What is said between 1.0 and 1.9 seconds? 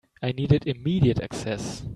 access.